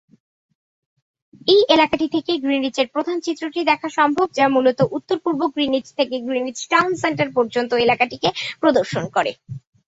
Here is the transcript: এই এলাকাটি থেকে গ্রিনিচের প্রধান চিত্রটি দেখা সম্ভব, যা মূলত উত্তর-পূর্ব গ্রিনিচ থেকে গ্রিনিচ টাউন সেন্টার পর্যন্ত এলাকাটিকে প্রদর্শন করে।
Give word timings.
এই 1.47 1.61
এলাকাটি 1.69 2.07
থেকে 2.15 2.31
গ্রিনিচের 2.37 2.87
প্রধান 2.87 3.17
চিত্রটি 3.19 3.59
দেখা 3.63 3.89
সম্ভব, 3.97 4.27
যা 4.37 4.45
মূলত 4.47 4.79
উত্তর-পূর্ব 4.97 5.41
গ্রিনিচ 5.53 5.85
থেকে 5.97 6.15
গ্রিনিচ 6.19 6.57
টাউন 6.67 6.91
সেন্টার 7.03 7.29
পর্যন্ত 7.37 7.71
এলাকাটিকে 7.85 8.29
প্রদর্শন 8.61 9.03
করে। 9.15 9.31